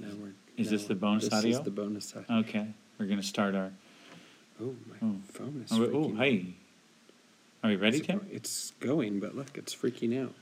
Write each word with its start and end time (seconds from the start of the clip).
No, 0.00 0.08
we're. 0.20 0.32
Is 0.56 0.70
no, 0.70 0.76
this 0.76 0.86
the 0.86 0.94
bonus 0.94 1.24
this 1.24 1.32
audio? 1.34 1.58
is 1.58 1.64
the 1.64 1.70
bonus 1.70 2.14
audio. 2.16 2.38
Okay, 2.40 2.66
we're 2.98 3.06
gonna 3.06 3.22
start 3.22 3.54
our. 3.54 3.70
Oh, 4.60 4.74
my 4.88 4.96
Oh. 5.08 5.16
phone 5.32 5.62
is 5.64 5.72
Oh, 5.72 5.76
freaking 5.80 5.94
oh, 5.94 6.12
out. 6.12 6.18
hey. 6.24 6.46
Are 7.62 7.70
we 7.70 7.76
ready, 7.76 7.98
It's 7.98 8.06
Tim? 8.06 8.18
go- 8.18 8.24
It's 8.32 8.72
going, 8.80 9.20
but 9.20 9.36
look, 9.36 9.48
it's 9.56 9.74
freaking 9.74 10.22
out. 10.22 10.34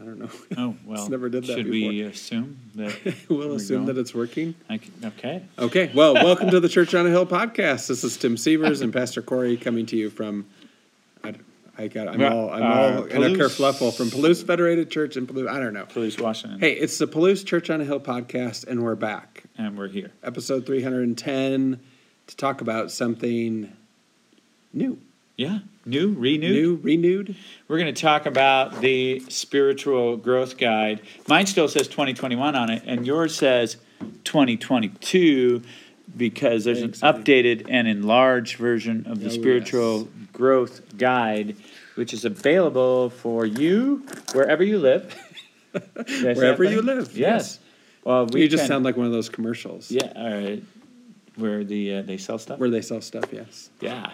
I 0.00 0.04
don't 0.04 0.18
know. 0.18 0.30
Oh 0.56 0.76
well. 0.86 1.08
never 1.08 1.28
did 1.28 1.44
that 1.44 1.56
Should 1.56 1.68
we 1.70 2.00
assume 2.02 2.58
that? 2.74 2.94
we'll 3.28 3.48
we're 3.48 3.56
assume 3.56 3.84
going? 3.84 3.94
that 3.94 3.98
it's 3.98 4.14
working. 4.14 4.54
I 4.68 4.78
c- 4.78 4.90
okay. 5.04 5.42
Okay, 5.58 5.90
well, 5.94 6.14
welcome 6.14 6.50
to 6.50 6.60
the 6.60 6.68
Church 6.68 6.94
on 6.94 7.06
a 7.06 7.10
Hill 7.10 7.26
podcast. 7.26 7.88
This 7.88 8.04
is 8.04 8.16
Tim 8.16 8.36
Severs 8.36 8.80
and 8.82 8.92
Pastor 8.92 9.22
Corey 9.22 9.56
coming 9.56 9.86
to 9.86 9.96
you 9.96 10.10
from. 10.10 10.46
I, 11.78 11.88
got. 11.88 12.08
I'm 12.08 12.22
all. 12.24 12.50
I'm 12.50 12.62
uh, 12.62 12.66
all 12.66 13.04
in 13.04 13.22
a 13.22 13.26
Palouse- 13.28 13.36
kerfluffle 13.36 13.94
from 13.96 14.08
Palouse 14.10 14.44
Federated 14.46 14.90
Church 14.90 15.16
in 15.16 15.26
Palouse. 15.26 15.48
I 15.48 15.58
don't 15.58 15.74
know. 15.74 15.84
Palouse 15.84 16.20
Washington. 16.20 16.58
Hey, 16.60 16.72
it's 16.72 16.98
the 16.98 17.06
Palouse 17.06 17.44
Church 17.44 17.68
on 17.70 17.80
a 17.80 17.84
Hill 17.84 18.00
podcast, 18.00 18.66
and 18.66 18.82
we're 18.82 18.94
back, 18.94 19.44
And 19.58 19.76
we're 19.76 19.88
here. 19.88 20.12
episode 20.22 20.64
310, 20.66 21.80
to 22.28 22.36
talk 22.36 22.60
about 22.60 22.90
something 22.90 23.72
new, 24.72 24.98
Yeah. 25.36 25.58
New, 25.88 26.14
renewed. 26.14 26.52
new, 26.52 26.80
renewed. 26.82 27.36
We're 27.68 27.78
going 27.78 27.94
to 27.94 28.00
talk 28.02 28.26
about 28.26 28.80
the 28.80 29.20
spiritual 29.28 30.16
growth 30.16 30.58
guide. 30.58 31.00
Mine 31.28 31.46
still 31.46 31.68
says 31.68 31.86
2021 31.86 32.56
on 32.56 32.70
it, 32.70 32.82
and 32.86 33.06
yours 33.06 33.36
says 33.36 33.76
2022 34.24 35.62
because 36.16 36.64
there's 36.64 36.82
an 36.82 36.90
updated 36.92 37.66
and 37.68 37.86
enlarged 37.86 38.56
version 38.56 39.06
of 39.08 39.20
the 39.20 39.26
Oh, 39.26 39.30
spiritual 39.30 39.98
yes. 40.00 40.25
Growth 40.40 40.96
guide, 40.98 41.56
which 41.94 42.12
is 42.12 42.24
available 42.24 43.08
for 43.10 43.46
you 43.46 44.04
wherever 44.34 44.62
you 44.62 44.78
live. 44.78 45.14
Did 45.72 45.82
I 45.96 46.04
say 46.04 46.22
that 46.22 46.36
Wherever 46.36 46.64
you 46.64 46.82
live, 46.82 47.08
Yes. 47.16 47.18
yes. 47.18 47.58
Well, 48.04 48.26
we 48.26 48.42
you 48.42 48.48
just 48.48 48.62
can- 48.62 48.68
sound 48.68 48.84
like 48.84 48.96
one 48.96 49.06
of 49.06 49.12
those 49.12 49.28
commercials 49.28 49.90
yeah. 49.90 50.12
All 50.14 50.30
right. 50.32 50.62
Where 51.36 51.64
the 51.64 51.96
uh, 51.96 52.02
they 52.02 52.16
sell 52.18 52.38
stuff. 52.38 52.58
where 52.58 52.70
they 52.70 52.80
sell 52.82 53.00
stuff. 53.00 53.24
Yes. 53.32 53.70
yeah. 53.80 54.12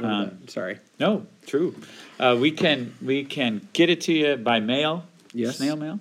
Um. 0.00 0.48
Sorry. 0.48 0.78
No, 0.98 1.26
true. 1.46 1.74
Uh, 2.18 2.36
we 2.40 2.50
can 2.50 2.94
we 3.02 3.24
can 3.24 3.66
get 3.72 3.90
it 3.90 4.00
to 4.02 4.12
you 4.12 4.36
by 4.36 4.60
mail, 4.60 5.04
Yes. 5.32 5.56
snail 5.58 5.76
mail, 5.76 6.00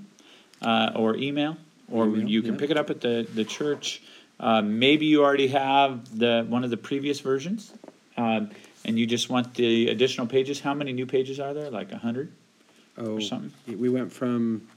uh, 0.61 0.91
or 0.95 1.15
email, 1.17 1.57
or 1.91 2.07
Email, 2.07 2.27
you 2.29 2.41
can 2.41 2.53
yeah. 2.53 2.59
pick 2.59 2.69
it 2.71 2.77
up 2.77 2.89
at 2.89 3.01
the 3.01 3.27
the 3.35 3.43
church. 3.45 4.01
Uh, 4.39 4.61
maybe 4.61 5.05
you 5.05 5.23
already 5.23 5.47
have 5.49 6.17
the 6.17 6.45
one 6.47 6.63
of 6.63 6.69
the 6.69 6.77
previous 6.77 7.19
versions, 7.19 7.71
um, 8.17 8.49
and 8.85 8.97
you 8.99 9.05
just 9.05 9.29
want 9.29 9.53
the 9.55 9.87
additional 9.89 10.27
pages. 10.27 10.59
How 10.59 10.73
many 10.73 10.91
new 10.93 11.05
pages 11.05 11.39
are 11.39 11.53
there? 11.53 11.69
Like 11.69 11.91
a 11.91 11.97
hundred 11.97 12.31
Oh, 12.97 13.17
or 13.17 13.21
something. 13.21 13.51
we 13.79 13.89
went 13.89 14.11
from 14.13 14.67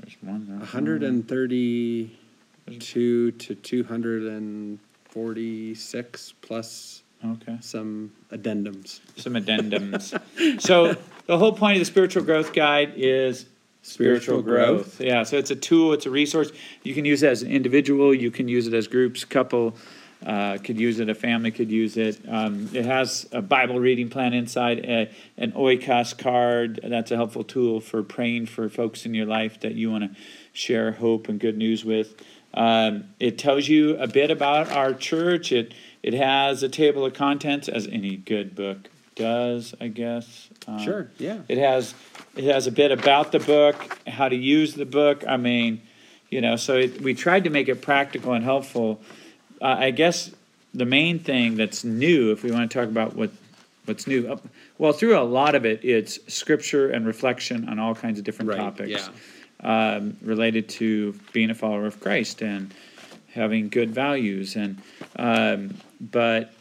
There's 0.00 0.16
one. 0.22 0.46
there. 0.46 0.58
132 0.58 3.30
to 3.32 3.54
246 3.54 6.34
plus 6.42 7.02
Okay. 7.24 7.56
some 7.60 8.12
addendums. 8.30 9.00
Some 9.16 9.32
addendums. 9.34 10.14
so 10.60 10.94
the 11.26 11.36
whole 11.36 11.52
point 11.52 11.74
of 11.76 11.80
the 11.80 11.84
spiritual 11.86 12.22
growth 12.22 12.52
guide 12.52 12.92
is 12.96 13.46
Spiritual 13.82 14.42
growth. 14.42 15.00
Yeah, 15.00 15.22
so 15.22 15.38
it's 15.38 15.50
a 15.50 15.56
tool, 15.56 15.94
it's 15.94 16.04
a 16.04 16.10
resource. 16.10 16.52
You 16.82 16.92
can 16.94 17.04
use 17.06 17.22
it 17.22 17.28
as 17.28 17.42
an 17.42 17.50
individual, 17.50 18.12
you 18.14 18.30
can 18.30 18.46
use 18.46 18.66
it 18.66 18.74
as 18.74 18.86
groups, 18.86 19.24
couple 19.24 19.74
uh, 20.26 20.58
could 20.58 20.78
use 20.80 20.98
it, 20.98 21.08
a 21.08 21.14
family 21.14 21.50
could 21.50 21.70
use 21.70 21.96
it. 21.96 22.18
Um, 22.28 22.68
it 22.72 22.84
has 22.84 23.28
a 23.32 23.40
Bible 23.40 23.78
reading 23.78 24.10
plan 24.10 24.32
inside, 24.32 24.80
a, 24.80 25.10
an 25.36 25.52
oikos 25.52 26.16
card. 26.16 26.80
That's 26.82 27.10
a 27.10 27.16
helpful 27.16 27.44
tool 27.44 27.80
for 27.80 28.02
praying 28.02 28.46
for 28.46 28.68
folks 28.68 29.06
in 29.06 29.14
your 29.14 29.26
life 29.26 29.60
that 29.60 29.74
you 29.74 29.90
want 29.90 30.04
to 30.04 30.20
share 30.52 30.92
hope 30.92 31.28
and 31.28 31.38
good 31.38 31.56
news 31.56 31.84
with. 31.84 32.20
Um, 32.54 33.04
it 33.20 33.38
tells 33.38 33.68
you 33.68 33.96
a 33.98 34.06
bit 34.06 34.30
about 34.30 34.70
our 34.72 34.92
church. 34.94 35.52
It 35.52 35.74
it 36.02 36.14
has 36.14 36.62
a 36.62 36.68
table 36.68 37.04
of 37.04 37.14
contents, 37.14 37.68
as 37.68 37.86
any 37.86 38.16
good 38.16 38.54
book 38.54 38.88
does, 39.14 39.74
I 39.80 39.88
guess. 39.88 40.48
Um, 40.66 40.78
Sure, 40.78 41.10
yeah. 41.18 41.40
it 41.48 41.58
has 41.58 41.94
it 42.36 42.44
has 42.44 42.66
a 42.66 42.72
bit 42.72 42.90
about 42.90 43.32
the 43.32 43.40
book, 43.40 43.98
how 44.06 44.28
to 44.28 44.36
use 44.36 44.74
the 44.74 44.86
book. 44.86 45.24
I 45.28 45.36
mean, 45.36 45.82
you 46.30 46.40
know, 46.40 46.56
so 46.56 46.76
it, 46.76 47.00
we 47.00 47.14
tried 47.14 47.44
to 47.44 47.50
make 47.50 47.68
it 47.68 47.82
practical 47.82 48.32
and 48.32 48.44
helpful. 48.44 49.00
Uh, 49.60 49.76
I 49.78 49.90
guess 49.90 50.30
the 50.74 50.84
main 50.84 51.18
thing 51.18 51.56
that's 51.56 51.84
new, 51.84 52.32
if 52.32 52.42
we 52.42 52.50
want 52.50 52.70
to 52.70 52.78
talk 52.78 52.88
about 52.88 53.14
what 53.14 53.30
what's 53.86 54.06
new, 54.06 54.38
well, 54.76 54.92
through 54.92 55.18
a 55.18 55.24
lot 55.24 55.54
of 55.54 55.64
it, 55.64 55.82
it's 55.82 56.18
scripture 56.32 56.90
and 56.90 57.06
reflection 57.06 57.68
on 57.68 57.78
all 57.78 57.94
kinds 57.94 58.18
of 58.18 58.24
different 58.24 58.50
Right, 58.50 58.58
topics 58.58 59.08
um, 59.60 60.16
related 60.22 60.68
to 60.68 61.18
being 61.32 61.50
a 61.50 61.54
follower 61.54 61.86
of 61.86 61.98
Christ 62.00 62.42
and 62.42 62.72
having 63.32 63.68
good 63.68 63.90
values. 63.90 64.56
And 64.56 64.82
um, 65.16 65.76
but 66.00 66.52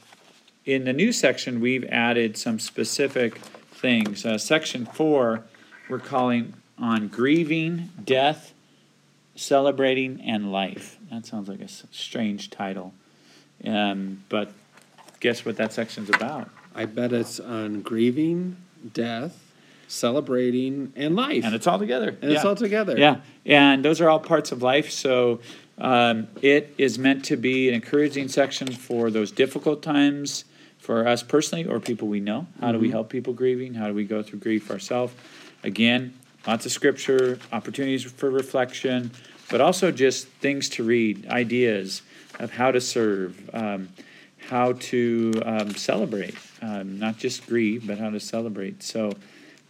in 0.66 0.86
the 0.86 0.94
new 0.94 1.12
section, 1.12 1.60
we've 1.60 1.86
added 1.86 2.38
some 2.38 2.60
specific 2.60 3.38
things. 3.38 4.26
Uh, 4.26 4.38
section 4.38 4.86
four, 4.86 5.44
we're 5.90 6.00
calling 6.00 6.54
on 6.78 7.08
grieving, 7.08 7.90
death, 8.04 8.54
celebrating, 9.38 10.22
and 10.22 10.52
life. 10.52 10.98
That 11.12 11.26
sounds 11.26 11.48
like 11.48 11.62
a 11.62 11.68
strange 11.68 12.50
title, 12.50 12.94
um, 13.66 14.24
but 14.30 14.52
guess 15.20 15.46
what 15.46 15.58
that 15.58 15.72
section's 15.74 16.10
about? 16.10 16.50
I 16.76 16.86
bet 16.86 17.14
it's 17.14 17.40
on 17.40 17.82
grieving, 17.82 18.58
death, 18.94 19.42
celebrating, 19.88 20.92
and 20.96 21.16
life. 21.16 21.44
And 21.46 21.56
it's 21.56 21.66
all 21.68 21.80
together. 21.80 22.10
And 22.22 22.32
it's 22.32 22.44
Yeah. 22.44 22.50
all 22.50 22.56
together. 22.56 22.98
Yeah, 22.98 23.22
and 23.46 23.84
those 23.86 24.02
are 24.02 24.10
all 24.10 24.20
parts 24.20 24.52
of 24.52 24.62
life. 24.62 24.92
So 24.92 25.40
um, 25.78 26.28
it 26.42 26.74
is 26.78 27.00
meant 27.00 27.24
to 27.26 27.38
be 27.38 27.70
an 27.70 27.76
encouraging 27.76 28.28
section 28.28 28.68
for 28.68 29.10
those 29.10 29.32
difficult 29.32 29.82
times 29.82 30.46
for 30.80 31.08
us 31.08 31.24
personally 31.24 31.66
or 31.66 31.80
people 31.80 32.08
we 32.08 32.20
know. 32.20 32.48
How 32.60 32.72
do 32.72 32.80
we 32.80 32.90
help 32.90 33.10
people 33.10 33.34
grieving? 33.34 33.76
How 33.76 33.88
do 33.88 33.94
we 33.94 34.04
go 34.04 34.24
through 34.24 34.40
grief 34.40 34.72
ourselves? 34.72 35.14
Again, 35.64 36.14
lots 36.48 36.66
of 36.66 36.72
scripture, 36.72 37.38
opportunities 37.52 38.04
for 38.04 38.32
reflection, 38.32 39.12
but 39.52 39.62
also 39.62 39.92
just 39.92 40.28
things 40.28 40.70
to 40.70 40.84
read, 40.84 41.28
ideas 41.28 42.02
of 42.40 42.52
how 42.52 42.72
to 42.72 42.80
serve, 42.80 43.50
um, 43.54 43.90
how 44.48 44.74
to 44.74 45.34
um, 45.46 45.76
celebrate, 45.76 46.36
um, 46.62 46.98
not 46.98 47.18
just 47.18 47.46
grieve, 47.46 47.86
but 47.86 47.98
how 47.98 48.10
to 48.10 48.20
celebrate. 48.20 48.82
So 48.82 49.14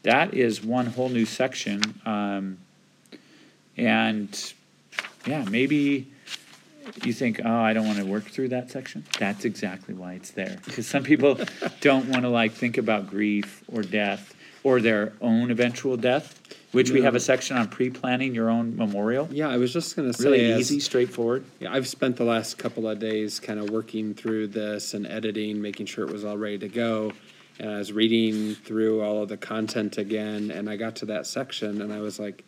that 0.04 0.34
is 0.34 0.64
one 0.64 0.86
whole 0.86 1.10
new 1.10 1.26
section. 1.26 1.82
Um, 2.06 2.60
and 3.76 4.54
yeah, 5.26 5.44
maybe 5.50 6.08
you 7.04 7.14
think, 7.14 7.42
oh, 7.44 7.60
I 7.60 7.74
don't 7.74 7.86
want 7.86 8.00
to 8.00 8.06
work 8.06 8.26
through 8.26 8.50
that 8.50 8.70
section. 8.72 9.04
That's 9.20 9.46
exactly 9.46 9.94
why 9.94 10.14
it's 10.14 10.32
there. 10.32 10.60
Because 10.66 10.88
some 10.88 11.04
people 11.04 11.40
don't 11.82 12.08
want 12.10 12.22
to 12.22 12.30
like 12.30 12.54
think 12.54 12.78
about 12.78 13.10
grief 13.10 13.64
or 13.68 13.82
death 13.82 14.36
or 14.64 14.82
their 14.82 15.14
own 15.22 15.52
eventual 15.52 15.98
death, 15.98 16.42
which 16.72 16.92
we 16.92 17.02
have 17.02 17.16
a 17.16 17.20
section 17.20 17.58
on 17.58 17.68
pre-planning 17.68 18.36
your 18.36 18.50
own 18.50 18.76
memorial. 18.76 19.28
Yeah, 19.32 19.50
I 19.50 19.58
was 19.58 19.72
just 19.72 19.96
going 19.96 20.12
to 20.12 20.18
say, 20.18 20.30
Really 20.30 20.52
as- 20.52 20.60
easy, 20.60 20.80
straightforward. 20.80 21.46
Yeah, 21.60 21.74
I've 21.74 21.88
spent 21.88 22.18
the 22.18 22.24
last 22.24 22.58
couple 22.58 22.88
of 22.88 23.00
days 23.00 23.40
kind 23.40 23.60
of 23.60 23.70
working 23.70 24.14
through 24.14 24.48
this 24.48 24.94
and 24.94 25.08
editing, 25.08 25.62
making 25.62 25.86
sure 25.86 26.06
it 26.06 26.12
was 26.12 26.26
all 26.26 26.38
ready 26.38 26.58
to 26.60 26.68
go. 26.68 27.14
And 27.60 27.72
I 27.72 27.78
was 27.78 27.92
reading 27.92 28.56
through 28.56 29.02
all 29.02 29.24
of 29.24 29.30
the 29.30 29.38
content 29.38 29.98
again, 29.98 30.52
and 30.52 30.70
I 30.70 30.76
got 30.76 30.98
to 30.98 31.06
that 31.08 31.26
section, 31.26 31.82
and 31.82 31.92
I 31.92 32.00
was 32.00 32.20
like, 32.20 32.44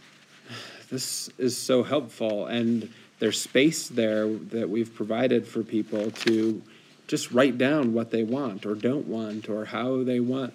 this 0.90 1.30
is 1.38 1.56
so 1.56 1.82
helpful. 1.82 2.46
And 2.46 2.92
there's 3.18 3.40
space 3.40 3.88
there 3.88 4.28
that 4.28 4.68
we've 4.68 4.94
provided 4.94 5.46
for 5.46 5.62
people 5.62 6.10
to 6.10 6.62
just 7.06 7.30
write 7.30 7.56
down 7.56 7.92
what 7.92 8.10
they 8.10 8.24
want 8.24 8.66
or 8.66 8.74
don't 8.74 9.06
want 9.06 9.48
or 9.48 9.66
how 9.66 10.02
they 10.02 10.18
want 10.20 10.52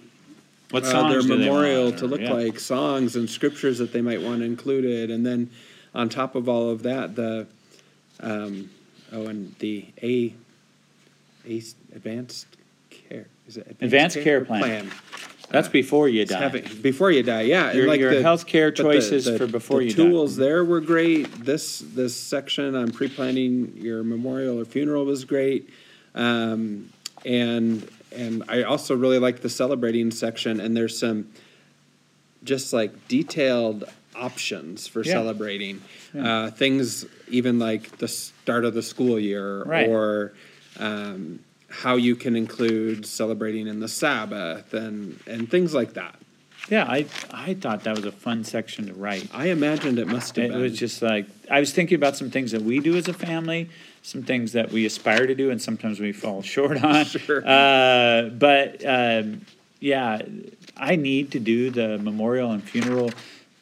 What 0.71 0.83
uh, 0.85 1.09
their 1.09 1.23
memorial 1.23 1.91
to 1.93 2.07
look 2.07 2.21
yeah. 2.21 2.33
like, 2.33 2.59
songs 2.59 3.15
and 3.15 3.29
scriptures 3.29 3.77
that 3.79 3.91
they 3.93 4.01
might 4.01 4.21
want 4.21 4.41
included, 4.41 5.11
and 5.11 5.25
then 5.25 5.49
on 5.93 6.09
top 6.09 6.35
of 6.35 6.47
all 6.47 6.69
of 6.69 6.83
that, 6.83 7.15
the 7.15 7.47
um, 8.21 8.69
oh, 9.11 9.27
and 9.27 9.53
the 9.59 9.85
A, 10.01 10.33
A 11.47 11.61
advanced 11.93 12.47
care 12.89 13.27
is 13.47 13.57
it 13.57 13.75
Advanced 13.81 14.19
care 14.21 14.45
plan. 14.45 14.89
That's 15.49 15.67
before 15.67 16.07
you 16.07 16.23
die. 16.25 16.39
having- 16.39 16.63
before 16.81 17.11
you 17.11 17.23
die, 17.23 17.41
yeah. 17.41 17.73
Your- 17.73 17.85
like 17.87 17.99
your 17.99 18.15
the- 18.15 18.21
healthcare 18.21 18.69
but 18.69 18.77
the- 18.77 18.83
choices 18.83 19.25
the- 19.25 19.37
for 19.37 19.47
before 19.47 19.81
you 19.81 19.89
die. 19.89 19.95
tools 19.95 20.37
there 20.37 20.63
were 20.63 20.79
great. 20.79 21.29
This 21.43 21.79
this 21.79 22.15
section 22.15 22.73
on 22.73 22.91
pre-planning 22.91 23.73
your 23.75 24.01
memorial 24.03 24.57
or 24.61 24.63
funeral 24.65 25.03
was 25.03 25.25
great, 25.25 25.67
um, 26.15 26.89
and 27.25 27.85
and 28.11 28.43
I 28.47 28.63
also 28.63 28.95
really 28.95 29.19
like 29.19 29.41
the 29.41 29.49
celebrating 29.49 30.11
section. 30.11 30.59
And 30.59 30.75
there's 30.75 30.97
some 30.97 31.29
just 32.43 32.73
like 32.73 33.07
detailed 33.07 33.85
options 34.15 34.87
for 34.87 35.03
Yeah. 35.03 35.13
celebrating 35.13 35.81
Yeah. 36.13 36.43
uh, 36.45 36.51
things, 36.51 37.05
even 37.29 37.59
like 37.59 37.97
the 37.97 38.07
start 38.07 38.65
of 38.65 38.73
the 38.73 38.83
school 38.83 39.19
year 39.19 39.63
Right. 39.63 39.87
or. 39.89 40.33
Um, 40.79 41.39
how 41.69 41.95
you 41.95 42.15
can 42.17 42.35
include 42.35 43.05
celebrating 43.05 43.65
in 43.67 43.79
the 43.79 43.87
Sabbath 43.87 44.73
and 44.73 45.17
and 45.25 45.49
things 45.49 45.73
like 45.73 45.93
that. 45.93 46.15
Yeah, 46.69 46.85
I 46.87 47.05
I 47.31 47.53
thought 47.55 47.83
that 47.83 47.95
was 47.95 48.05
a 48.05 48.11
fun 48.11 48.43
section 48.43 48.87
to 48.87 48.93
write. 48.93 49.27
I 49.33 49.47
imagined 49.47 49.99
it 49.99 50.07
must 50.07 50.35
have 50.35 50.45
It 50.45 50.51
been. 50.51 50.61
was 50.61 50.77
just 50.77 51.01
like 51.01 51.25
I 51.49 51.59
was 51.59 51.71
thinking 51.73 51.95
about 51.95 52.15
some 52.17 52.29
things 52.29 52.51
that 52.51 52.61
we 52.61 52.79
do 52.79 52.95
as 52.95 53.07
a 53.07 53.13
family, 53.13 53.69
some 54.03 54.23
things 54.23 54.53
that 54.53 54.71
we 54.71 54.85
aspire 54.85 55.27
to 55.27 55.35
do, 55.35 55.49
and 55.51 55.61
sometimes 55.61 55.99
we 55.99 56.11
fall 56.11 56.41
short 56.55 56.83
on. 56.83 57.05
Sure. 57.05 57.43
Uh, 57.45 58.29
but 58.29 58.83
um, 58.85 59.45
yeah, 59.79 60.21
I 60.77 60.95
need 60.95 61.31
to 61.31 61.39
do 61.39 61.69
the 61.71 61.97
memorial 61.97 62.51
and 62.51 62.63
funeral 62.63 63.11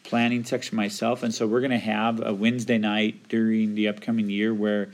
planning 0.03 0.43
section 0.43 0.75
myself, 0.75 1.23
and 1.23 1.33
so 1.33 1.47
we're 1.47 1.61
going 1.61 1.71
to 1.71 1.77
have 1.77 2.25
a 2.25 2.33
Wednesday 2.33 2.77
night 2.77 3.27
during 3.29 3.75
the 3.75 3.87
upcoming 3.87 4.29
year 4.29 4.53
where 4.53 4.89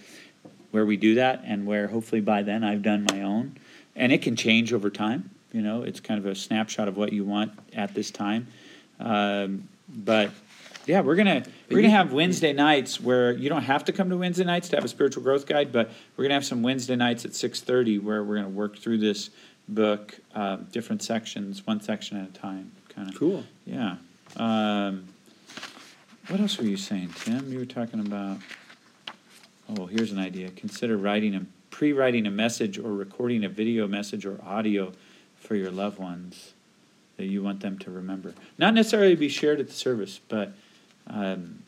where 0.72 0.86
we 0.86 0.98
do 0.98 1.16
that, 1.16 1.42
and 1.46 1.66
where 1.66 1.88
hopefully 1.88 2.22
by 2.22 2.44
then 2.44 2.63
I've 2.63 2.81
done 2.84 3.07
my 3.10 3.22
own, 3.22 3.57
and 3.96 4.12
it 4.12 4.22
can 4.22 4.36
change 4.36 4.74
over 4.74 4.90
time. 4.90 5.30
You 5.56 5.62
know, 5.62 5.84
it's 5.84 6.02
kind 6.02 6.19
of 6.19 6.25
a 6.25 6.36
snapshot 6.36 6.90
of 6.90 6.98
what 6.98 7.13
you 7.13 7.24
want 7.24 7.54
at 7.74 7.94
this 7.94 8.12
time. 8.12 8.48
Um, 9.00 9.69
but 9.88 10.31
yeah, 10.86 11.00
we're 11.00 11.16
gonna 11.16 11.46
we're 11.72 11.78
gonna 11.78 11.92
have 11.92 12.12
Wednesday 12.12 12.52
nights 12.52 13.00
where 13.00 13.31
you 13.31 13.48
don't 13.48 13.63
have 13.63 13.86
to 13.86 13.94
come 13.94 14.10
to 14.10 14.18
Wednesday 14.18 14.44
nights 14.44 14.68
to 14.69 14.75
have 14.75 14.84
a 14.84 14.90
spiritual 14.90 15.24
growth 15.24 15.46
guide, 15.46 15.72
but 15.72 15.92
we're 16.18 16.25
gonna 16.25 16.34
have 16.34 16.44
some 16.44 16.62
Wednesday 16.62 16.98
nights 16.98 17.24
at 17.24 17.34
six 17.34 17.62
thirty 17.62 18.00
where 18.00 18.22
we're 18.22 18.36
gonna 18.36 18.50
work 18.50 18.78
through 18.78 18.98
this 18.98 19.30
book, 19.69 20.19
um, 20.34 20.68
different 20.74 21.02
sections, 21.02 21.66
one 21.66 21.80
section 21.80 22.18
at 22.18 22.28
a 22.28 22.34
time, 22.34 22.74
kind 22.90 23.07
of. 23.07 23.16
cool. 23.16 23.46
Yeah. 23.66 23.96
Um, 24.36 25.06
what 26.28 26.42
else 26.42 26.57
were 26.57 26.66
you 26.66 26.75
saying, 26.75 27.13
Tim? 27.16 27.50
You 27.50 27.60
were 27.60 27.66
talking 27.66 28.02
about. 28.02 28.40
Oh, 29.69 29.86
here's 29.86 30.12
an 30.12 30.19
idea. 30.19 30.50
Consider 30.50 30.98
writing 30.98 31.34
a 31.34 31.46
pre-writing 31.69 32.28
a 32.28 32.31
message 32.31 32.78
or 32.78 32.92
recording 32.92 33.46
a 33.46 33.50
video 33.50 33.88
message 33.88 34.25
or 34.25 34.38
audio 34.46 34.92
for 35.45 35.56
your 35.56 35.71
loved 35.71 36.00
ones 36.00 36.53
that 37.18 37.25
you 37.25 37.42
want 37.42 37.62
them 37.62 37.77
to 37.80 37.92
remember. 37.92 38.33
Not 38.57 38.74
necessarily 38.74 39.15
be 39.15 39.30
shared 39.30 39.59
at 39.59 39.68
the 39.68 39.74
service, 39.74 40.19
but 40.27 40.51
um, 41.07 41.59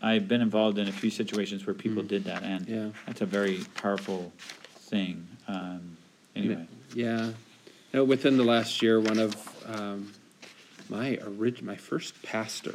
I've 0.00 0.26
been 0.28 0.40
involved 0.40 0.78
in 0.78 0.88
a 0.88 0.92
few 0.92 1.10
situations 1.10 1.66
where 1.66 1.74
people 1.74 2.02
Mm. 2.02 2.08
did 2.08 2.24
that, 2.24 2.42
and 2.42 2.66
Yeah. 2.68 2.88
that's 3.06 3.20
a 3.20 3.26
very 3.26 3.60
powerful 3.74 4.32
thing. 4.88 5.26
Um, 5.48 5.96
anyway, 6.34 6.66
Yeah. 6.94 7.32
No, 7.92 8.04
within 8.04 8.36
the 8.36 8.44
last 8.44 8.80
year, 8.82 9.00
one 9.00 9.18
of 9.18 9.34
um, 9.66 10.12
my 10.88 11.16
orig- 11.18 11.62
my 11.62 11.76
first 11.76 12.20
pastor 12.22 12.74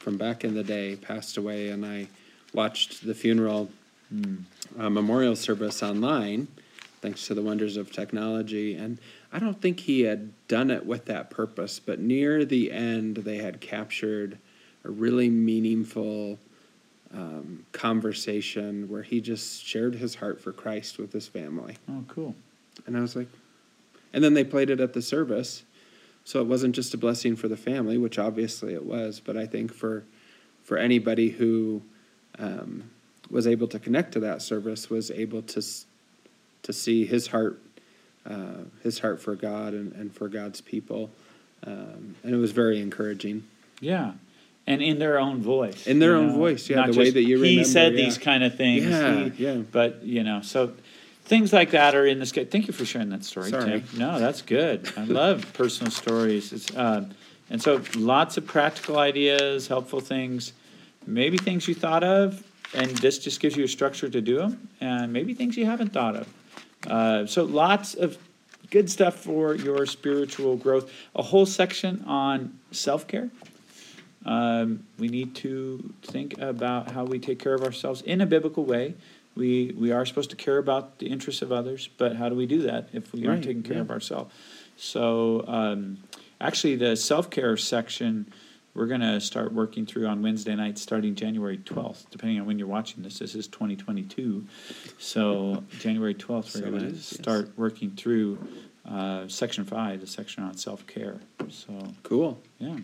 from 0.00 0.16
back 0.18 0.44
in 0.44 0.54
the 0.54 0.62
day 0.64 0.96
passed 0.96 1.36
away, 1.36 1.68
and 1.68 1.86
I 1.86 2.08
watched 2.52 3.06
the 3.06 3.14
funeral 3.14 3.70
uh, 4.78 4.90
memorial 4.90 5.34
service 5.36 5.82
online, 5.82 6.46
thanks 7.04 7.26
to 7.26 7.34
the 7.34 7.42
wonders 7.42 7.76
of 7.76 7.92
technology. 7.92 8.74
And 8.76 8.98
I 9.30 9.38
don't 9.38 9.60
think 9.60 9.80
he 9.80 10.00
had 10.00 10.32
done 10.48 10.70
it 10.70 10.86
with 10.86 11.04
that 11.04 11.28
purpose, 11.28 11.78
but 11.78 12.00
near 12.00 12.46
the 12.46 12.72
end, 12.72 13.16
they 13.18 13.36
had 13.36 13.60
captured 13.60 14.38
a 14.84 14.90
really 14.90 15.28
meaningful 15.28 16.38
um, 17.12 17.66
conversation 17.72 18.88
where 18.88 19.02
he 19.02 19.20
just 19.20 19.62
shared 19.62 19.96
his 19.96 20.14
heart 20.14 20.40
for 20.40 20.50
Christ 20.50 20.96
with 20.96 21.12
his 21.12 21.28
family. 21.28 21.76
oh, 21.90 22.04
cool. 22.08 22.34
And 22.86 22.96
I 22.96 23.00
was 23.00 23.14
like, 23.14 23.28
and 24.14 24.24
then 24.24 24.32
they 24.32 24.42
played 24.42 24.70
it 24.70 24.80
at 24.80 24.94
the 24.94 25.02
service. 25.02 25.62
So 26.24 26.40
it 26.40 26.46
wasn't 26.46 26.74
just 26.74 26.94
a 26.94 26.96
blessing 26.96 27.36
for 27.36 27.48
the 27.48 27.56
family, 27.56 27.98
which 27.98 28.18
obviously 28.18 28.72
it 28.72 28.86
was, 28.86 29.20
but 29.20 29.36
I 29.36 29.46
think 29.46 29.74
for 29.74 30.04
for 30.62 30.78
anybody 30.78 31.28
who 31.28 31.82
um, 32.38 32.90
was 33.28 33.46
able 33.46 33.68
to 33.68 33.78
connect 33.78 34.12
to 34.12 34.20
that 34.20 34.40
service 34.40 34.88
was 34.88 35.10
able 35.10 35.42
to 35.42 35.60
to 36.64 36.72
see 36.72 37.06
his 37.06 37.28
heart 37.28 37.60
uh, 38.28 38.64
his 38.82 38.98
heart 38.98 39.20
for 39.20 39.34
God 39.34 39.74
and, 39.74 39.92
and 39.92 40.14
for 40.14 40.28
God's 40.28 40.60
people, 40.60 41.10
um, 41.66 42.16
and 42.22 42.34
it 42.34 42.38
was 42.38 42.52
very 42.52 42.80
encouraging. 42.80 43.44
Yeah. 43.80 44.12
And 44.66 44.82
in 44.82 44.98
their 44.98 45.18
own 45.18 45.42
voice. 45.42 45.86
In 45.86 45.98
their 45.98 46.16
own 46.16 46.28
know? 46.28 46.38
voice, 46.38 46.70
yeah, 46.70 46.76
Not 46.76 46.92
the 46.92 46.98
way 46.98 47.10
that 47.10 47.22
you 47.22 47.40
He 47.42 47.64
said 47.64 47.92
yeah. 47.94 48.04
these 48.04 48.16
kind 48.16 48.42
of 48.42 48.56
things. 48.56 48.84
Yeah, 48.86 49.28
he- 49.28 49.44
yeah. 49.44 49.56
But, 49.56 50.02
you 50.04 50.22
know, 50.22 50.40
so 50.40 50.72
things 51.26 51.52
like 51.52 51.72
that 51.72 51.94
are 51.94 52.06
in 52.06 52.18
this. 52.18 52.32
Thank 52.32 52.66
you 52.66 52.72
for 52.72 52.86
sharing 52.86 53.10
that 53.10 53.24
story, 53.24 53.50
Sorry. 53.50 53.82
Tim. 53.82 53.84
No, 53.98 54.18
that's 54.18 54.40
good. 54.40 54.90
I 54.96 55.04
love 55.04 55.52
personal 55.54 55.90
stories. 55.90 56.50
It's, 56.52 56.74
uh, 56.74 57.04
and 57.50 57.60
so 57.60 57.82
lots 57.94 58.38
of 58.38 58.46
practical 58.46 58.98
ideas, 58.98 59.68
helpful 59.68 60.00
things, 60.00 60.54
maybe 61.06 61.36
things 61.36 61.68
you 61.68 61.74
thought 61.74 62.02
of, 62.02 62.42
and 62.72 62.90
this 62.90 63.18
just 63.18 63.40
gives 63.40 63.54
you 63.56 63.64
a 63.64 63.68
structure 63.68 64.08
to 64.08 64.20
do 64.22 64.38
them, 64.38 64.68
and 64.80 65.12
maybe 65.12 65.34
things 65.34 65.58
you 65.58 65.66
haven't 65.66 65.92
thought 65.92 66.16
of. 66.16 66.26
Uh, 66.86 67.26
so 67.26 67.44
lots 67.44 67.94
of 67.94 68.18
good 68.70 68.90
stuff 68.90 69.16
for 69.16 69.54
your 69.54 69.86
spiritual 69.86 70.56
growth. 70.56 70.90
A 71.14 71.22
whole 71.22 71.46
section 71.46 72.04
on 72.06 72.58
self 72.70 73.06
care. 73.06 73.30
Um, 74.24 74.84
we 74.98 75.08
need 75.08 75.34
to 75.36 75.92
think 76.02 76.38
about 76.40 76.92
how 76.92 77.04
we 77.04 77.18
take 77.18 77.38
care 77.38 77.54
of 77.54 77.62
ourselves 77.62 78.00
in 78.02 78.20
a 78.20 78.26
biblical 78.26 78.64
way. 78.64 78.94
We 79.36 79.74
we 79.78 79.92
are 79.92 80.06
supposed 80.06 80.30
to 80.30 80.36
care 80.36 80.58
about 80.58 80.98
the 80.98 81.06
interests 81.06 81.42
of 81.42 81.52
others, 81.52 81.88
but 81.98 82.16
how 82.16 82.28
do 82.28 82.34
we 82.34 82.46
do 82.46 82.62
that 82.62 82.88
if 82.92 83.12
we 83.12 83.26
aren't 83.26 83.44
taking 83.44 83.62
care 83.62 83.76
yeah. 83.76 83.82
of 83.82 83.90
ourselves? 83.90 84.32
So 84.76 85.44
um, 85.46 85.98
actually, 86.40 86.76
the 86.76 86.96
self 86.96 87.30
care 87.30 87.56
section 87.56 88.32
we're 88.74 88.86
going 88.86 89.00
to 89.00 89.20
start 89.20 89.52
working 89.52 89.86
through 89.86 90.06
on 90.06 90.22
Wednesday 90.22 90.54
night, 90.54 90.78
starting 90.78 91.14
January 91.14 91.58
twelfth. 91.58 92.06
Depending 92.10 92.40
on 92.40 92.46
when 92.46 92.58
you're 92.58 92.68
watching 92.68 93.02
this, 93.02 93.18
this 93.20 93.34
is 93.34 93.46
2022, 93.48 94.44
so 94.98 95.62
January 95.78 96.14
twelfth 96.14 96.54
we're 96.54 96.60
So 96.62 96.70
going 96.70 96.80
to 96.82 96.86
is, 96.88 96.94
yes. 97.12 97.20
start 97.20 97.50
working 97.56 97.92
through 97.92 98.38
uh, 98.88 99.26
section 99.28 99.64
five, 99.64 100.00
the 100.00 100.06
section 100.06 100.42
on 100.44 100.56
self 100.56 100.86
care. 100.86 101.18
So 101.48 101.72
Cool. 102.02 102.40
yeah. 102.58 102.76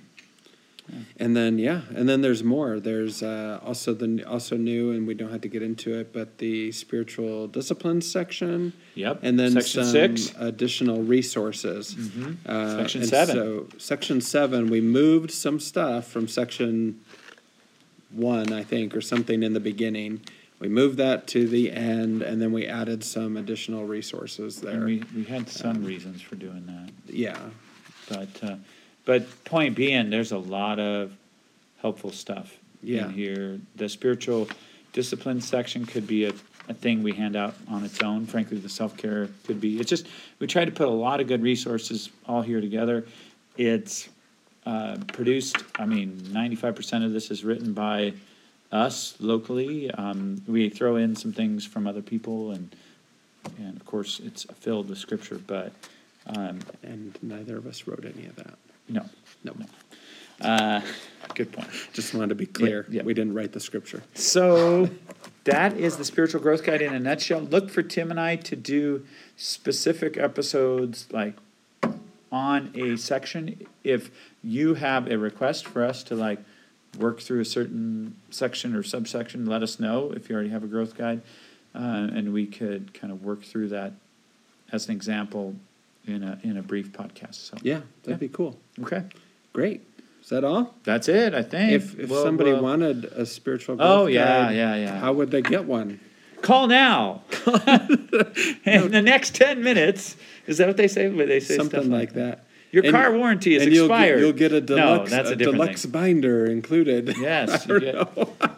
And 1.21 1.37
then 1.37 1.59
yeah, 1.59 1.83
and 1.95 2.09
then 2.09 2.23
there's 2.23 2.43
more. 2.43 2.81
There's 2.81 3.23
uh, 3.23 3.61
also 3.63 3.93
the 3.93 4.25
also 4.27 4.57
new, 4.57 4.91
and 4.93 5.07
we 5.07 5.13
don't 5.13 5.31
have 5.31 5.43
to 5.43 5.49
get 5.49 5.63
into 5.63 5.99
it, 6.01 6.15
but 6.15 6.39
the 6.39 6.73
spiritual 6.73 7.47
disciplines 7.47 8.11
section, 8.11 8.73
Yep. 8.95 9.21
and 9.23 9.39
then 9.39 9.53
section 9.53 9.85
some 9.85 9.93
six. 9.93 10.33
additional 10.39 11.03
resources. 11.03 11.95
Mhm. 11.95 12.37
Uh, 12.47 12.77
Section 12.79 13.01
and 13.03 13.11
seven. 13.11 13.37
So 13.37 13.69
section 13.77 14.23
seven, 14.23 14.71
we 14.71 14.81
moved 14.81 15.31
some 15.31 15.61
stuff 15.61 16.11
from 16.11 16.27
section 16.27 17.01
one, 18.11 18.51
I 18.53 18.63
think, 18.65 18.97
or 18.97 19.03
something 19.03 19.43
in 19.43 19.53
the 19.53 19.61
beginning. 19.61 20.23
We 20.59 20.69
moved 20.69 20.97
that 20.99 21.27
to 21.29 21.47
the 21.47 21.71
end, 21.71 22.23
and 22.23 22.41
then 22.41 22.51
we 22.53 22.67
added 22.67 23.05
some 23.05 23.37
additional 23.37 23.85
resources 23.87 24.63
And 24.63 24.69
there. 24.81 24.85
we, 24.87 25.03
we 25.15 25.25
had 25.25 25.49
some 25.51 25.85
reasons 25.85 26.23
for 26.23 26.37
doing 26.37 26.65
that. 26.67 26.91
yeah, 27.15 27.39
But, 28.09 28.29
uh, 28.43 28.57
but 29.05 29.45
point 29.45 29.75
being, 29.77 30.11
there's 30.11 30.33
a 30.33 30.39
lot 30.39 30.79
of 30.79 31.13
helpful 31.81 32.11
stuff 32.13 32.57
Yeah. 32.83 33.07
in 33.07 33.11
here. 33.11 33.61
The 33.77 33.89
spiritual 33.89 34.49
discipline 34.93 35.41
section 35.41 35.87
could 35.87 36.07
be 36.07 36.25
a, 36.27 36.33
a 36.69 36.75
thing 36.75 37.03
we 37.03 37.13
hand 37.13 37.37
out 37.37 37.55
on 37.69 37.85
its 37.85 38.03
own. 38.03 38.27
Frankly, 38.27 38.59
the 38.59 38.69
self 38.69 38.97
care 38.97 39.29
could 39.47 39.61
be. 39.61 39.79
It's 39.81 39.91
just 39.91 40.07
we 40.39 40.47
try 40.47 40.65
to 40.65 40.71
put 40.73 40.89
a 40.89 40.91
lot 40.91 41.21
of 41.21 41.27
good 41.27 41.43
resources 41.43 42.11
all 42.27 42.43
here 42.43 42.61
together. 42.61 43.07
It's 43.57 44.09
uh, 44.67 44.97
produced. 45.09 45.57
I 45.79 45.87
mean, 45.87 46.23
ninety 46.31 46.57
five 46.57 46.75
percent 46.77 47.05
of 47.05 47.13
this 47.13 47.31
is 47.31 47.45
written 47.45 47.73
by 47.73 48.13
us 48.71 49.17
locally. 49.19 49.91
Um, 49.91 50.43
we 50.47 50.69
throw 50.69 50.97
in 50.97 51.17
some 51.17 51.33
things 51.33 51.65
from 51.65 51.87
other 51.87 52.03
people, 52.03 52.53
and 52.53 52.75
and 53.59 53.77
of 53.77 53.87
course, 53.87 54.21
it's 54.21 54.45
filled 54.61 54.89
with 54.91 54.99
scripture. 54.99 55.41
But 55.45 55.73
um, 56.27 56.61
and 56.83 57.19
neither 57.23 57.57
of 57.57 57.67
us 57.67 57.87
wrote 57.87 58.05
any 58.05 58.27
of 58.27 58.37
that. 58.37 58.55
No, 58.91 59.07
No, 59.45 59.55
uh, 60.41 60.81
good 61.35 61.53
point. 61.53 61.69
just 61.93 62.15
wanted 62.15 62.31
to 62.31 62.35
be 62.35 62.47
clear. 62.47 62.87
yeah. 62.91 63.03
We 63.03 63.15
didn't 63.15 63.35
write 63.35 63.53
the 63.53 63.61
scripture. 63.61 64.03
So 64.15 64.89
that 65.45 65.77
is 65.77 65.97
the 65.97 66.05
spiritual 66.05 66.41
growth 66.41 66.65
guide 66.65 66.83
in 66.83 66.93
a 66.95 66.99
nutshell. 67.01 67.41
Look 67.41 67.71
for 67.71 67.83
Tim 67.83 68.11
and 68.11 68.21
I 68.21 68.37
to 68.37 68.57
do 68.57 69.07
specific 69.37 70.17
episodes 70.17 71.07
like 71.13 71.35
on 72.33 72.71
a 72.75 72.97
section. 72.97 73.67
If 73.85 74.11
you 74.43 74.75
have 74.75 75.11
a 75.11 75.19
request 75.19 75.67
for 75.67 75.85
us 75.85 76.03
to 76.05 76.15
like 76.15 76.39
work 76.99 77.21
through 77.21 77.41
a 77.41 77.45
certain 77.45 78.17
section 78.31 78.75
or 78.75 78.83
subsection, 78.83 79.47
let 79.47 79.63
us 79.63 79.79
know 79.81 80.13
if 80.13 80.29
you 80.29 80.35
already 80.35 80.51
have 80.51 80.65
a 80.65 80.67
growth 80.67 80.97
guide, 80.97 81.23
uh, 81.75 81.79
and 81.79 82.33
we 82.33 82.47
could 82.47 82.93
kind 82.95 83.13
of 83.13 83.25
work 83.25 83.43
through 83.45 83.69
that 83.69 83.93
as 84.73 84.89
an 84.89 84.95
example 84.95 85.55
in 86.07 86.23
a 86.23 86.39
in 86.43 86.57
a 86.57 86.63
brief 86.63 86.93
podcast. 86.93 87.35
So 87.35 87.57
Yeah, 87.63 87.81
that'd 88.03 88.21
Yeah. 88.21 88.29
be 88.29 88.29
cool. 88.29 88.59
okay, 88.83 89.05
Great. 89.53 89.83
Is 90.23 90.29
that 90.29 90.45
all? 90.45 90.75
that's 90.85 91.09
it. 91.09 91.35
I 91.35 91.43
think. 91.43 91.73
If 91.73 91.99
if 91.99 92.11
We'll- 92.11 92.23
somebody 92.23 92.53
we'll- 92.53 92.63
wanted 92.63 93.05
a 93.07 93.25
spiritual 93.27 93.77
Oh 93.81 94.07
yeah, 94.07 94.47
guide, 94.49 94.57
yeah, 94.57 94.77
yeah. 94.77 94.99
how 95.01 95.13
would 95.15 95.31
they 95.31 95.43
get 95.43 95.65
one? 95.65 95.99
Call 96.43 96.69
now. 96.69 97.23
In 98.65 98.91
the 98.91 99.03
next 99.05 99.35
ten 99.35 99.63
minutes, 99.63 100.17
is 100.47 100.59
that 100.59 100.67
what 100.69 100.77
they 100.77 100.89
say? 100.89 101.09
What 101.09 101.29
they 101.29 101.41
say 101.41 101.57
Something 101.57 101.81
stuff 101.83 101.93
like 101.93 102.13
that. 102.15 102.45
Your 102.73 102.85
And- 102.85 102.93
car 102.93 103.13
warranty 103.17 103.57
is 103.57 103.65
and 103.65 103.73
you'll 103.73 103.87
expired. 103.87 104.17
Get, 104.17 104.21
you'll 104.23 104.33
get 104.33 104.53
a 104.53 104.61
deluxe, 104.61 105.11
No, 105.11 105.17
that's 105.17 105.31
a, 105.31 105.33
a 105.33 105.37
deluxe 105.37 105.83
thing. 105.83 105.91
binder 105.91 106.47
included. 106.47 107.15
Yes, 107.19 107.67
you 107.69 107.81
get- 107.81 108.09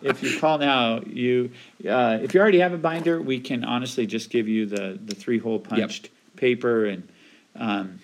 if 0.03 0.23
you 0.23 0.39
call 0.39 0.59
now, 0.59 1.01
you 1.07 1.51
uh, 1.89 2.19
if 2.23 2.35
you 2.35 2.41
already 2.41 2.59
have 2.61 2.73
a 2.75 2.79
binder, 2.79 3.21
we 3.23 3.41
can 3.41 3.65
honestly 3.65 4.07
just 4.07 4.31
give 4.31 4.49
you 4.49 4.67
the 4.67 4.99
the 5.05 5.15
three 5.15 5.39
hole 5.39 5.59
punched 5.59 6.11
paper 6.37 6.85
and 6.87 7.09
um, 7.57 8.01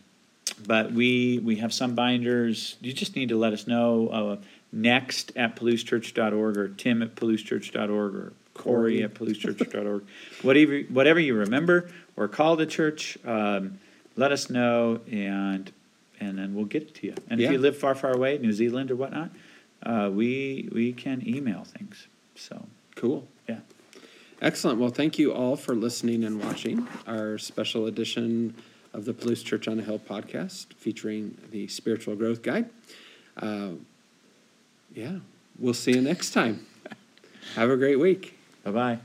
but 0.66 0.92
we 0.92 1.38
we 1.38 1.56
have 1.56 1.72
some 1.72 1.94
binders. 1.94 2.76
You 2.80 2.92
just 2.92 3.16
need 3.16 3.28
to 3.30 3.36
let 3.38 3.52
us 3.52 3.66
know. 3.66 4.08
Uh, 4.08 4.36
next 4.72 5.32
at 5.36 5.56
palousechurch.org 5.56 6.56
or 6.58 6.68
Tim 6.68 7.02
at 7.02 7.14
palousechurch.org 7.14 8.14
or 8.14 8.32
Corey 8.54 9.02
at 9.02 9.14
palousechurch.org. 9.14 10.04
whatever 10.42 10.78
whatever 10.80 11.20
you 11.20 11.34
remember 11.34 11.90
or 12.16 12.28
call 12.28 12.56
the 12.56 12.66
church, 12.66 13.16
um, 13.24 13.78
let 14.16 14.32
us 14.32 14.50
know 14.50 15.00
and 15.10 15.72
and 16.20 16.36
then 16.36 16.54
we'll 16.54 16.64
get 16.64 16.82
it 16.82 16.94
to 16.96 17.06
you. 17.06 17.14
And 17.30 17.40
if 17.40 17.50
you 17.50 17.58
live 17.58 17.76
far, 17.76 17.94
far 17.94 18.12
away, 18.12 18.38
New 18.38 18.52
Zealand 18.52 18.90
or 18.90 18.96
whatnot, 18.96 19.30
uh, 19.84 20.10
we 20.12 20.68
we 20.72 20.92
can 20.92 21.26
email 21.26 21.64
things. 21.64 22.08
So 22.34 22.66
Cool. 22.96 23.28
yeah. 23.48 23.60
Excellent. 24.42 24.78
Well, 24.80 24.90
thank 24.90 25.18
you 25.18 25.32
all 25.32 25.56
for 25.56 25.74
listening 25.74 26.24
and 26.24 26.42
watching 26.42 26.86
our 27.06 27.38
special 27.38 27.86
edition 27.86 28.54
of 28.98 29.04
the 29.04 29.14
Palouse 29.14 29.44
Church 29.44 29.68
on 29.68 29.78
a 29.78 29.82
Hill 29.82 30.00
podcast 30.00 30.74
featuring 30.74 31.38
the 31.52 31.68
Spiritual 31.68 32.16
Growth 32.16 32.42
Guide. 32.42 32.68
Uh, 33.40 33.70
yeah, 34.92 35.18
we'll 35.56 35.72
see 35.72 35.92
you 35.92 36.02
next 36.02 36.32
time. 36.32 36.66
Have 37.54 37.70
a 37.70 37.76
great 37.76 38.00
week. 38.00 38.36
Bye 38.64 38.70
bye. 38.72 38.98